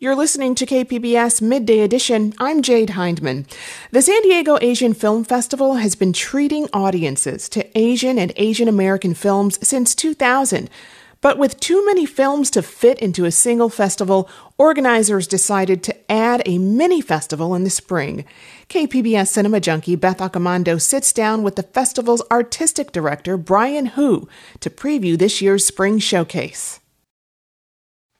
[0.00, 2.32] You're listening to KPBS Midday Edition.
[2.38, 3.48] I'm Jade Hindman.
[3.90, 9.12] The San Diego Asian Film Festival has been treating audiences to Asian and Asian American
[9.12, 10.70] films since 2000.
[11.20, 16.42] But with too many films to fit into a single festival, organizers decided to add
[16.46, 18.24] a mini festival in the spring.
[18.68, 24.28] KPBS cinema junkie Beth Accomando sits down with the festival's artistic director, Brian Hu,
[24.60, 26.78] to preview this year's spring showcase.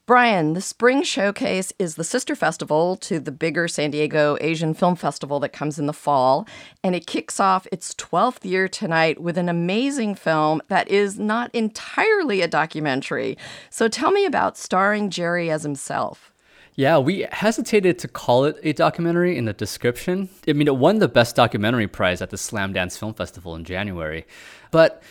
[0.08, 4.96] Brian, the Spring Showcase is the sister festival to the bigger San Diego Asian Film
[4.96, 6.48] Festival that comes in the fall,
[6.82, 11.54] and it kicks off its 12th year tonight with an amazing film that is not
[11.54, 13.36] entirely a documentary.
[13.68, 16.32] So tell me about starring Jerry as himself.
[16.74, 20.30] Yeah, we hesitated to call it a documentary in the description.
[20.48, 24.26] I mean, it won the Best Documentary Prize at the Slamdance Film Festival in January.
[24.70, 25.02] But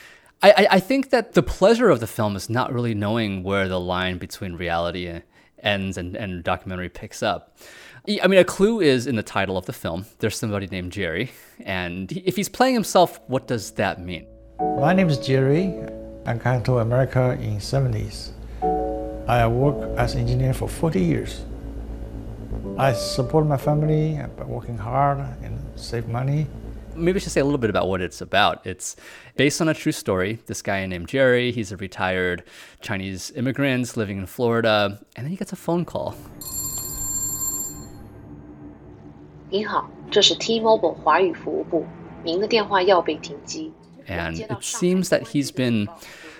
[0.41, 3.80] I, I think that the pleasure of the film is not really knowing where the
[3.80, 5.22] line between reality
[5.63, 7.58] ends and, and documentary picks up.
[8.22, 10.05] I mean, a clue is in the title of the film.
[10.20, 14.26] There's somebody named Jerry, and if he's playing himself, what does that mean?
[14.60, 15.74] My name is Jerry.
[16.26, 18.32] I came to America in 70s.
[19.27, 21.41] I worked as engineer for 40 years.
[22.77, 26.48] I support my family by working hard and save money
[26.96, 28.66] maybe I should say a little bit about what it's about.
[28.66, 28.96] It's
[29.37, 30.38] based on a true story.
[30.46, 32.45] This guy named Jerry, he's a retired
[32.80, 36.15] Chinese immigrant living in Florida, and then he gets a phone call.
[39.51, 41.87] 您好，这是 T-Mobile 华语服务部，
[42.24, 43.71] 您的电话要被停机。
[44.09, 45.88] And it seems that he's been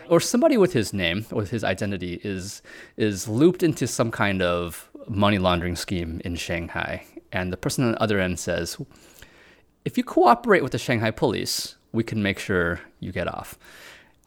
[0.09, 2.63] or somebody with his name, with his identity, is
[2.97, 7.03] is looped into some kind of money laundering scheme in Shanghai.
[7.33, 8.79] And the person on the other end says,
[9.88, 13.58] if you cooperate with the Shanghai police, we can make sure you get off.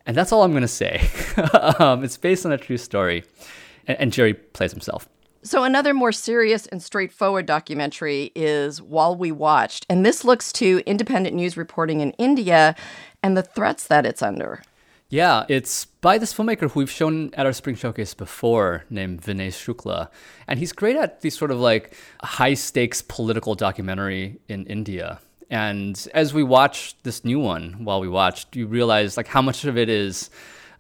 [0.07, 1.07] And that's all I'm going to say.
[1.79, 3.25] um, it's based on a true story.
[3.87, 5.07] And, and Jerry plays himself.
[5.43, 9.85] So, another more serious and straightforward documentary is While We Watched.
[9.91, 12.75] And this looks to independent news reporting in India
[13.23, 14.63] and the threats that it's under.
[15.11, 19.49] Yeah, it's by this filmmaker who we've shown at our spring showcase before, named Vinay
[19.49, 20.09] Shukla.
[20.49, 25.21] And he's great at these sort of like high stakes political documentary in India.
[25.51, 29.65] And as we watch this new one, while we watched, you realize like how much
[29.65, 30.31] of it is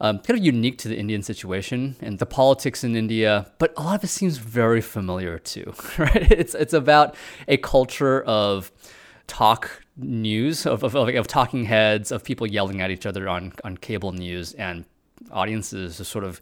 [0.00, 3.82] um, kind of unique to the Indian situation and the politics in India, but a
[3.82, 6.30] lot of it seems very familiar too, right?
[6.32, 7.16] It's it's about
[7.48, 8.72] a culture of
[9.26, 13.76] talk news, of, of, of, talking heads, of people yelling at each other on, on
[13.76, 14.84] cable news, and
[15.30, 16.40] audiences just sort of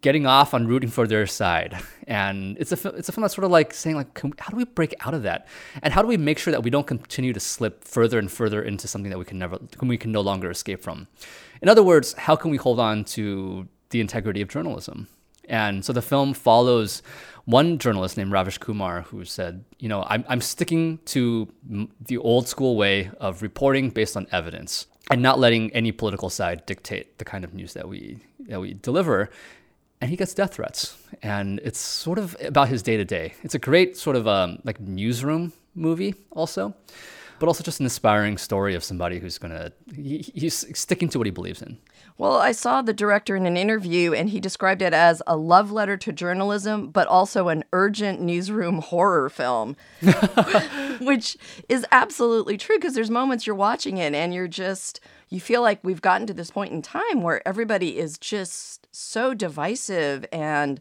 [0.00, 1.78] getting off on rooting for their side.
[2.06, 4.56] And it's a it's a film that's sort of like saying like, we, how do
[4.56, 5.46] we break out of that?
[5.82, 8.62] And how do we make sure that we don't continue to slip further and further
[8.62, 11.08] into something that we can never we can no longer escape from?
[11.60, 15.08] In other words, how can we hold on to the integrity of journalism?
[15.48, 17.02] And so the film follows
[17.46, 21.48] one journalist named Ravish Kumar who said, you know, I'm, I'm sticking to
[22.00, 26.66] the old school way of reporting based on evidence and not letting any political side
[26.66, 29.30] dictate the kind of news that we that we deliver
[30.00, 30.96] and he gets death threats.
[31.22, 33.34] And it's sort of about his day to day.
[33.42, 36.74] It's a great sort of um, like newsroom movie, also,
[37.38, 41.26] but also just an inspiring story of somebody who's gonna he, he's sticking to what
[41.26, 41.78] he believes in.
[42.16, 45.70] Well, I saw the director in an interview, and he described it as a love
[45.70, 49.76] letter to journalism, but also an urgent newsroom horror film,
[51.00, 51.36] which
[51.68, 55.78] is absolutely true because there's moments you're watching it and you're just you feel like
[55.82, 60.80] we've gotten to this point in time where everybody is just so divisive and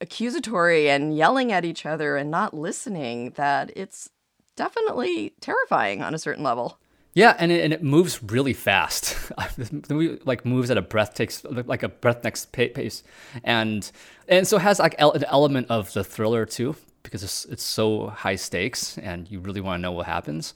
[0.00, 4.10] accusatory and yelling at each other and not listening that it's
[4.56, 6.78] definitely terrifying on a certain level.
[7.14, 9.16] Yeah, and it, and it moves really fast.
[9.56, 13.04] the movie like moves at a breath takes like a breath breathneck pace,
[13.44, 13.90] and
[14.28, 18.34] and so has like an element of the thriller too because it's it's so high
[18.34, 20.54] stakes and you really want to know what happens.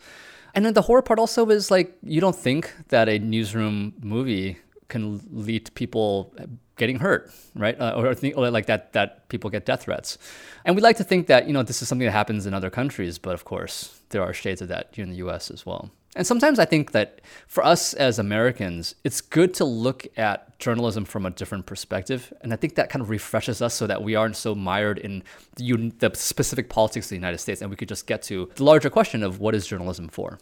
[0.54, 4.59] And then the horror part also is like you don't think that a newsroom movie
[4.88, 6.34] can lead to people
[6.76, 7.78] getting hurt, right?
[7.78, 10.19] Uh, or, think, or like that that people get death threats.
[10.65, 12.71] And we like to think that you know this is something that happens in other
[12.71, 15.51] countries, but of course there are shades of that here in the U.S.
[15.51, 15.91] as well.
[16.16, 21.04] And sometimes I think that for us as Americans, it's good to look at journalism
[21.04, 22.33] from a different perspective.
[22.41, 25.22] And I think that kind of refreshes us so that we aren't so mired in
[25.57, 28.65] the, the specific politics of the United States and we could just get to the
[28.65, 30.39] larger question of what is journalism for.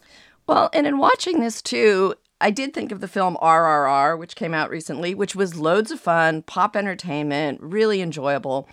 [0.47, 4.53] Well, and in watching this too, I did think of the film RRR, which came
[4.53, 8.69] out recently, which was loads of fun, pop entertainment, really enjoyable.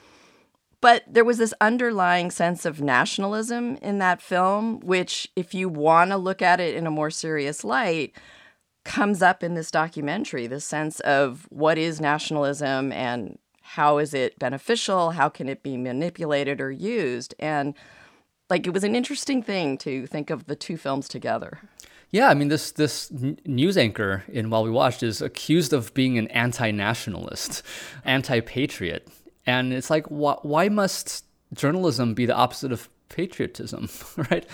[0.83, 6.11] But there was this underlying sense of nationalism in that film, which, if you want
[6.11, 8.15] to look at it in a more serious light,
[8.85, 14.39] comes up in this documentary the sense of what is nationalism and how is it
[14.39, 15.13] beneficial?
[15.13, 17.35] How can it be manipulated or used?
[17.39, 17.75] And
[18.51, 21.61] like it was an interesting thing to think of the two films together.
[22.15, 23.11] Yeah, I mean this this
[23.45, 27.65] news anchor in While We Watched is accused of being an anti-nationalist,
[28.05, 29.09] anti-patriot,
[29.47, 31.25] and it's like why, why must
[31.55, 33.89] journalism be the opposite of patriotism,
[34.31, 34.47] right?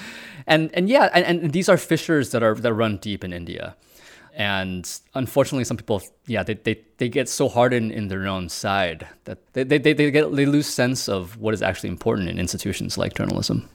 [0.46, 3.76] And and yeah, and, and these are fissures that are that run deep in India.
[4.32, 9.06] And unfortunately, some people, yeah, they, they, they get so hardened in their own side
[9.24, 12.96] that they, they, they, get, they lose sense of what is actually important in institutions
[12.96, 13.68] like journalism.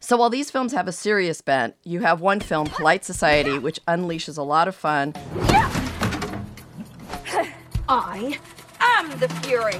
[0.00, 3.80] So while these films have a serious bent, you have one film, Polite Society, which
[3.86, 5.14] unleashes a lot of fun.
[7.88, 8.38] I
[8.80, 9.78] am the Fury.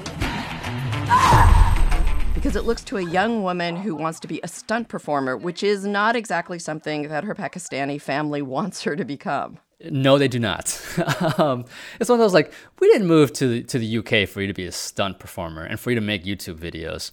[2.35, 5.62] Because it looks to a young woman who wants to be a stunt performer, which
[5.62, 9.58] is not exactly something that her Pakistani family wants her to become.
[9.90, 10.81] No, they do not.
[11.38, 11.64] um,
[11.99, 14.46] it's one of those like we didn't move to the, to the UK for you
[14.46, 17.11] to be a stunt performer and for you to make YouTube videos.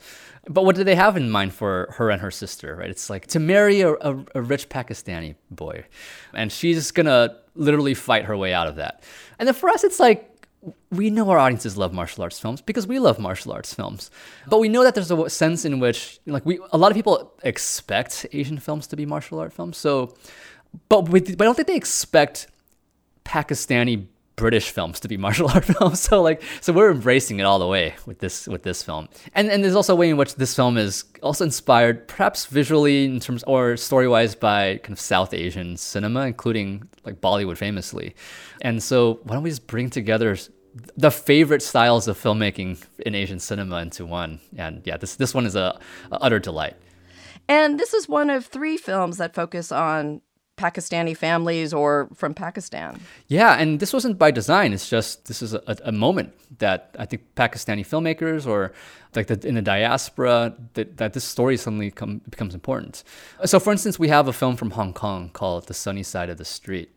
[0.48, 2.90] But what do they have in mind for her and her sister, right?
[2.90, 5.86] It's like to marry a, a, a rich Pakistani boy,
[6.34, 9.04] and she's gonna literally fight her way out of that.
[9.38, 10.30] And then for us, it's like
[10.92, 14.12] we know our audiences love martial arts films because we love martial arts films.
[14.48, 17.34] But we know that there's a sense in which, like, we a lot of people
[17.44, 19.78] expect Asian films to be martial art films.
[19.78, 20.16] So,
[20.90, 22.48] but we, but I don't think they expect
[23.30, 26.00] Pakistani British films to be martial art films.
[26.00, 29.08] So like so we're embracing it all the way with this with this film.
[29.36, 33.06] And and there's also a way in which this film is also inspired perhaps visually
[33.06, 38.16] in terms or story-wise by kind of South Asian cinema including like Bollywood famously.
[38.62, 40.38] And so why don't we just bring together
[40.96, 44.40] the favorite styles of filmmaking in Asian cinema into one.
[44.58, 45.78] And yeah, this this one is a,
[46.12, 46.78] a utter delight.
[47.50, 50.22] And this is one of three films that focus on
[50.60, 53.00] Pakistani families or from Pakistan.
[53.28, 54.74] Yeah, and this wasn't by design.
[54.74, 58.74] It's just this is a, a moment that I think Pakistani filmmakers or
[59.16, 63.04] like the, in the diaspora that, that this story suddenly come, becomes important.
[63.46, 66.38] So, for instance, we have a film from Hong Kong called The Sunny Side of
[66.38, 66.92] the Street.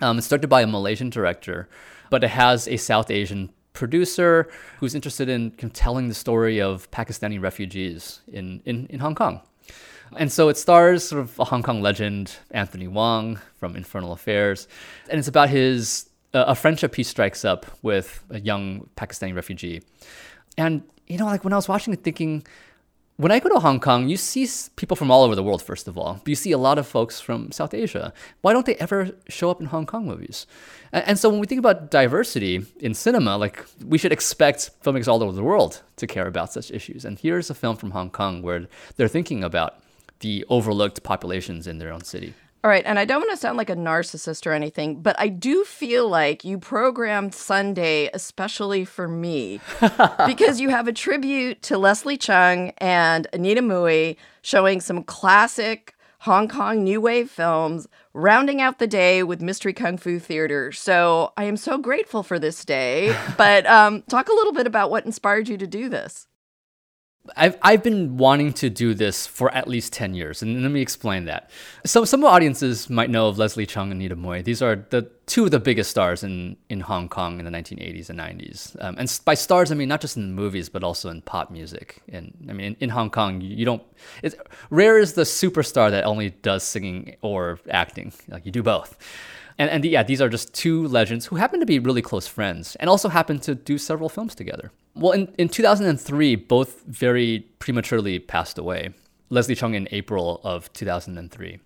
[0.00, 1.68] Um, it's directed by a Malaysian director,
[2.10, 4.48] but it has a South Asian producer
[4.78, 9.42] who's interested in telling the story of Pakistani refugees in, in, in Hong Kong.
[10.16, 14.68] And so it stars sort of a Hong Kong legend, Anthony Wong from Infernal Affairs.
[15.10, 19.82] And it's about his, uh, a friendship he strikes up with a young Pakistani refugee.
[20.56, 22.46] And, you know, like when I was watching it thinking,
[23.16, 25.86] when I go to Hong Kong, you see people from all over the world, first
[25.86, 26.14] of all.
[26.14, 28.12] But you see a lot of folks from South Asia.
[28.40, 30.46] Why don't they ever show up in Hong Kong movies?
[30.92, 35.06] And, and so when we think about diversity in cinema, like we should expect filmmakers
[35.06, 37.04] all over the world to care about such issues.
[37.04, 38.66] And here's a film from Hong Kong where
[38.96, 39.80] they're thinking about
[40.18, 42.34] the overlooked populations in their own city.
[42.64, 45.28] All right, and I don't want to sound like a narcissist or anything, but I
[45.28, 49.60] do feel like you programmed Sunday especially for me
[50.26, 56.48] because you have a tribute to Leslie Cheung and Anita Mui showing some classic Hong
[56.48, 60.72] Kong New Wave films, rounding out the day with Mystery Kung Fu Theater.
[60.72, 63.14] So I am so grateful for this day.
[63.36, 66.28] But um, talk a little bit about what inspired you to do this.
[67.36, 70.82] I've, I've been wanting to do this for at least 10 years, and let me
[70.82, 71.48] explain that.
[71.86, 74.44] So, some audiences might know of Leslie Cheung and Anita Mui.
[74.44, 78.10] These are the two of the biggest stars in, in Hong Kong in the 1980s
[78.10, 78.76] and 90s.
[78.84, 82.02] Um, and by stars, I mean not just in movies, but also in pop music.
[82.12, 83.82] And I mean, in, in Hong Kong, you don't,
[84.22, 84.36] it's,
[84.68, 88.12] rare is the superstar that only does singing or acting.
[88.28, 88.98] Like, you do both.
[89.58, 92.76] And, and yeah, these are just two legends who happen to be really close friends
[92.76, 94.72] and also happen to do several films together.
[94.94, 98.90] Well, in, in 2003, both very prematurely passed away.
[99.30, 101.58] Leslie Cheung in April of 2003.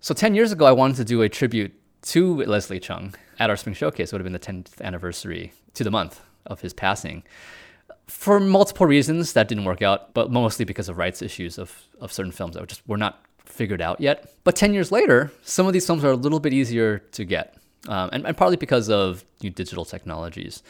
[0.00, 1.72] So 10 years ago, I wanted to do a tribute
[2.02, 4.12] to Leslie Cheung at our spring showcase.
[4.12, 7.22] It would have been the 10th anniversary to the month of his passing.
[8.06, 12.12] For multiple reasons, that didn't work out, but mostly because of rights issues of, of
[12.12, 14.34] certain films that just were not figured out yet.
[14.44, 17.56] But 10 years later, some of these films are a little bit easier to get,
[17.88, 20.62] um, and, and, partly because of new digital technologies.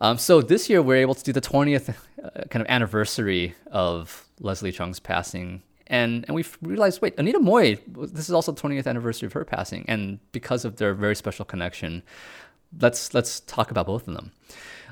[0.00, 4.26] Um, so this year, we're able to do the 20th uh, kind of anniversary of
[4.38, 5.62] Leslie Cheung's passing.
[5.88, 7.80] And, and we've realized, wait, Anita Mui,
[8.12, 9.84] this is also the 20th anniversary of her passing.
[9.88, 12.02] And because of their very special connection,
[12.78, 14.32] let's, let's talk about both of them.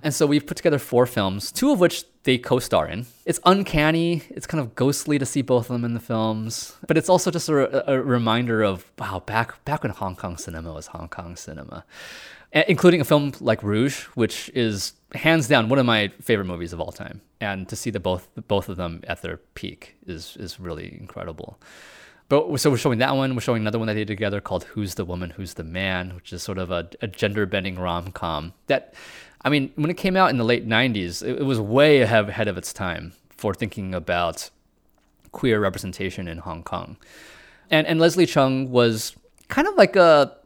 [0.02, 3.06] And so we've put together four films, two of which they co-star in.
[3.24, 4.22] It's uncanny.
[4.30, 7.30] It's kind of ghostly to see both of them in the films, but it's also
[7.30, 11.36] just a, a reminder of wow, back back when Hong Kong cinema was Hong Kong
[11.36, 11.84] cinema,
[12.52, 16.80] including a film like Rouge, which is hands down one of my favorite movies of
[16.80, 17.20] all time.
[17.40, 21.58] And to see the both both of them at their peak is is really incredible.
[22.28, 23.34] But so we're showing that one.
[23.34, 26.14] We're showing another one that they did together called "Who's the Woman, Who's the Man,"
[26.14, 28.52] which is sort of a, a gender bending rom com.
[28.66, 28.94] That,
[29.42, 32.48] I mean, when it came out in the late '90s, it, it was way ahead,
[32.48, 34.50] of its time for thinking about
[35.32, 36.98] queer representation in Hong Kong.
[37.70, 39.16] And and Leslie Cheung was
[39.48, 40.36] kind of like a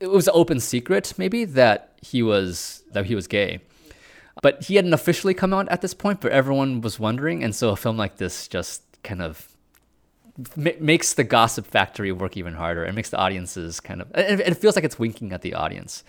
[0.00, 3.60] it was an open secret maybe that he was that he was gay.
[4.42, 7.70] But he hadn't officially come out at this point, but everyone was wondering, and so
[7.70, 9.50] a film like this just kind of
[10.56, 12.84] makes the gossip factory work even harder.
[12.84, 16.04] It makes the audiences kind of it, it feels like it's winking at the audience.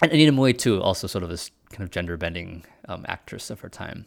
[0.00, 3.60] And Anita Mui too also sort of this kind of gender bending um, actress of
[3.60, 4.06] her time.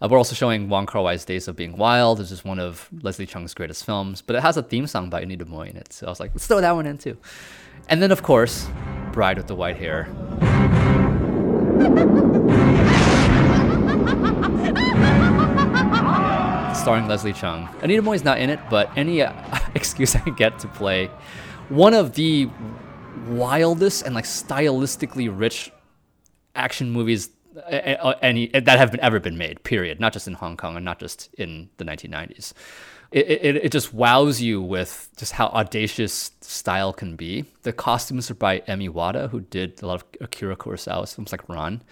[0.00, 2.88] Uh, we're also showing Wong Kar Wai's Days of Being Wild this is one of
[3.02, 5.92] Leslie Cheung's greatest films but it has a theme song by Anita Mui in it
[5.92, 7.16] so I was like let's throw that one in too.
[7.88, 8.68] And then of course
[9.12, 10.08] Bride with the White Hair
[16.82, 17.72] starring Leslie Cheung.
[17.84, 19.32] Anita Mui's not in it, but any uh,
[19.76, 21.06] excuse I get to play
[21.68, 22.50] one of the
[23.28, 25.70] wildest and like stylistically rich
[26.56, 29.62] action movies uh, uh, any that have been ever been made.
[29.62, 30.00] Period.
[30.00, 32.52] Not just in Hong Kong and not just in the 1990s.
[33.12, 37.44] It, it, it just wows you with just how audacious style can be.
[37.62, 41.48] The costumes are by Emi Wada, who did a lot of Akira Kurosawa's films like
[41.48, 41.84] Ran.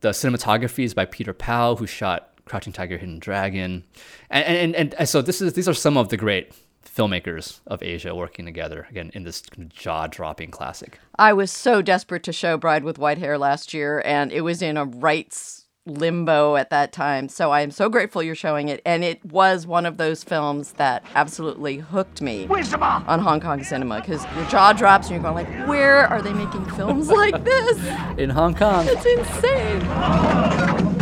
[0.00, 3.84] The cinematography is by Peter Pau, who shot Crouching Tiger, Hidden Dragon,
[4.30, 6.52] and, and and so this is these are some of the great
[6.84, 10.98] filmmakers of Asia working together again in this jaw-dropping classic.
[11.18, 14.62] I was so desperate to show Bride with White Hair last year, and it was
[14.62, 17.28] in a rights limbo at that time.
[17.28, 20.72] So I am so grateful you're showing it, and it was one of those films
[20.72, 25.46] that absolutely hooked me on Hong Kong cinema because your jaw drops and you're going
[25.46, 27.78] like, where are they making films like this
[28.18, 28.86] in Hong Kong?
[28.88, 30.93] It's insane.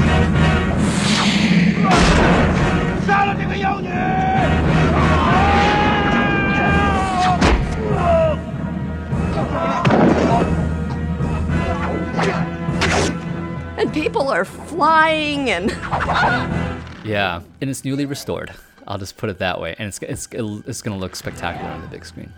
[3.51, 3.89] 杀了这个妖女！
[13.77, 15.71] And people are flying and.
[17.03, 18.51] yeah, and it's newly restored.
[18.87, 21.81] I'll just put it that way, and it's it's it's going to look spectacular on
[21.81, 22.31] the big screen.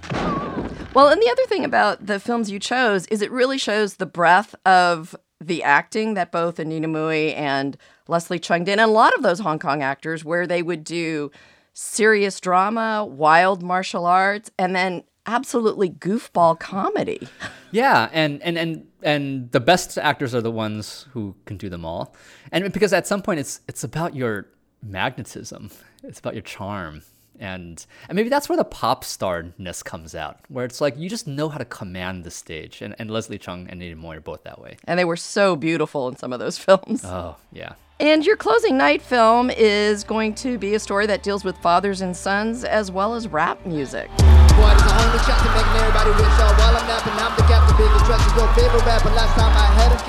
[0.96, 4.08] Well, and the other thing about the films you chose is it really shows the
[4.08, 7.78] breadth of the acting that both Anita Mui and
[8.09, 11.31] Leslie Cheung did, and a lot of those Hong Kong actors, where they would do
[11.73, 17.29] serious drama, wild martial arts, and then absolutely goofball comedy.
[17.71, 21.85] Yeah, and and and and the best actors are the ones who can do them
[21.85, 22.15] all,
[22.53, 24.47] and because at some point it's it's about your
[24.83, 25.71] magnetism,
[26.03, 27.03] it's about your charm,
[27.39, 31.27] and and maybe that's where the pop starness comes out, where it's like you just
[31.27, 32.83] know how to command the stage.
[32.83, 34.77] And, and Leslie Cheung and Anita Mui are both that way.
[34.85, 37.05] And they were so beautiful in some of those films.
[37.05, 37.75] Oh yeah.
[38.05, 42.03] And your closing night film is going to be a story that deals with fathers
[42.03, 44.11] and sons as well as rap music.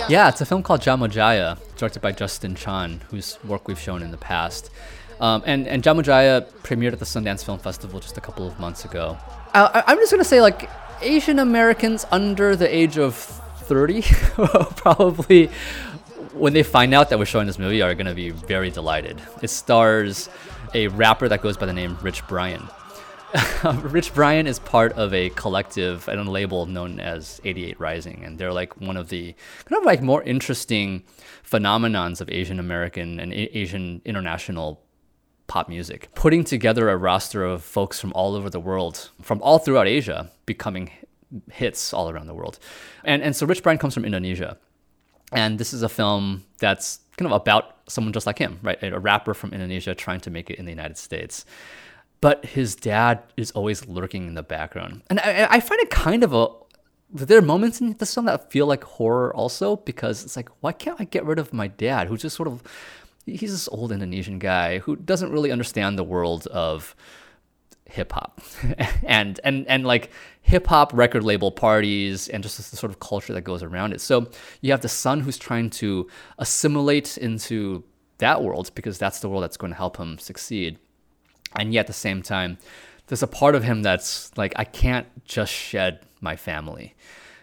[0.09, 4.11] Yeah, it's a film called Jamojaya, directed by Justin Chon, whose work we've shown in
[4.11, 4.71] the past.
[5.21, 8.83] Um, and and Jamojaya premiered at the Sundance Film Festival just a couple of months
[8.83, 9.17] ago.
[9.53, 14.01] I, I'm just gonna say like Asian Americans under the age of 30
[14.75, 15.49] probably
[16.35, 19.21] when they find out that we're showing this movie are gonna be very delighted.
[19.41, 20.29] It stars
[20.73, 22.67] a rapper that goes by the name Rich Brian.
[23.81, 28.37] Rich Brian is part of a collective and a label known as 88 Rising, and
[28.37, 29.33] they're like one of the
[29.65, 31.03] kind of like more interesting
[31.49, 34.81] phenomenons of Asian American and Asian international
[35.47, 39.59] pop music, putting together a roster of folks from all over the world, from all
[39.59, 40.91] throughout Asia, becoming
[41.51, 42.59] hits all around the world.
[43.03, 44.57] And and so Rich Brian comes from Indonesia.
[45.31, 48.81] And this is a film that's kind of about someone just like him, right?
[48.83, 51.45] A rapper from Indonesia trying to make it in the United States.
[52.21, 55.03] But his dad is always lurking in the background.
[55.09, 56.47] And I, I find it kind of a
[57.11, 60.71] there are moments in this film that feel like horror also because it's like, why
[60.73, 62.63] can't I get rid of my dad who just sort of
[63.25, 66.95] he's this old Indonesian guy who doesn't really understand the world of
[67.87, 68.41] hip hop
[69.03, 70.09] and and and like
[70.41, 74.01] hip hop record label parties and just the sort of culture that goes around it.
[74.01, 74.29] So
[74.61, 77.83] you have the son who's trying to assimilate into
[78.17, 80.79] that world because that's the world that's going to help him succeed.
[81.55, 82.57] And yet at the same time,
[83.07, 86.95] there's a part of him that's like I can't just shed my family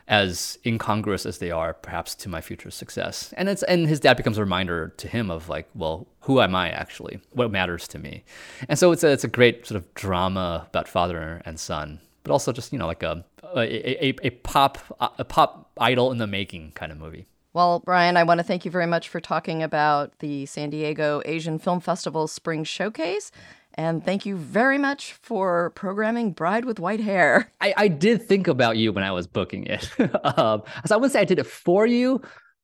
[0.08, 3.32] as incongruous as they are perhaps to my future success.
[3.36, 6.54] And it's and his dad becomes a reminder to him of like well who am
[6.54, 7.20] i actually?
[7.30, 8.24] What matters to me?
[8.68, 12.32] And so it's a, it's a great sort of drama about father and son but
[12.32, 14.78] also just you know like a a, a, a pop
[15.18, 17.26] a pop idol in the making kind of movie.
[17.54, 21.20] Well, Brian, I want to thank you very much for talking about the San Diego
[21.26, 23.30] Asian Film Festival Spring Showcase.
[23.74, 27.50] And thank you very much for programming Bride with White Hair.
[27.60, 29.90] I, I did think about you when I was booking it.
[30.38, 32.20] um, so I wouldn't say I did it for you,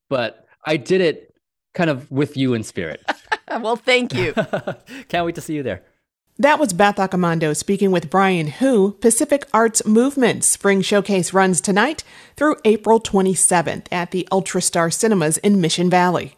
[0.08, 1.34] but I did it
[1.74, 3.04] kind of with you in spirit.
[3.60, 4.32] well, thank you.
[5.08, 5.82] Can't wait to see you there.
[6.40, 8.92] That was Beth Accomando speaking with Brian Hu.
[8.92, 12.04] Pacific Arts Movement Spring Showcase runs tonight
[12.36, 16.37] through April 27th at the UltraStar Cinemas in Mission Valley.